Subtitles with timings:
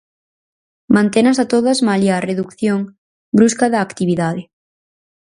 [0.95, 2.79] Mantenas a todas malia a redución
[3.37, 4.41] brusca da actividade.